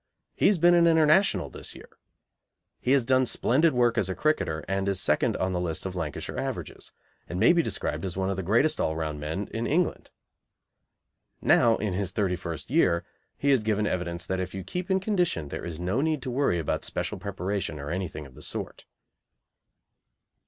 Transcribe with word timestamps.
He 0.33 0.47
has 0.47 0.57
been 0.57 0.73
an 0.73 0.87
International 0.87 1.51
this 1.51 1.75
year. 1.75 1.87
He 2.79 2.89
has 2.93 3.05
done 3.05 3.27
splendid 3.27 3.71
work 3.73 3.99
as 3.99 4.09
a 4.09 4.15
cricketer, 4.15 4.65
and 4.67 4.89
is 4.89 4.99
second 4.99 5.37
on 5.37 5.53
the 5.53 5.59
list 5.61 5.85
of 5.85 5.95
Lancashire 5.95 6.39
averages, 6.39 6.91
and 7.29 7.39
may 7.39 7.53
be 7.53 7.61
described 7.61 8.03
as 8.03 8.17
one 8.17 8.27
of 8.27 8.35
the 8.35 8.41
greatest 8.41 8.81
all 8.81 8.95
round 8.95 9.19
men 9.19 9.47
in 9.51 9.67
England. 9.67 10.09
Now, 11.39 11.75
in 11.75 11.93
his 11.93 12.13
thirty 12.13 12.35
first 12.35 12.71
year, 12.71 13.05
he 13.37 13.51
has 13.51 13.61
given 13.61 13.85
evidence 13.85 14.25
that 14.25 14.39
if 14.39 14.55
you 14.55 14.63
keep 14.63 14.89
in 14.89 14.99
condition 14.99 15.49
there 15.49 15.63
is 15.65 15.79
no 15.79 16.01
need 16.01 16.23
to 16.23 16.31
worry 16.31 16.57
about 16.57 16.83
special 16.83 17.19
preparation 17.19 17.77
or 17.77 17.91
anything 17.91 18.25
of 18.25 18.33
the 18.33 18.41
sort. 18.41 18.85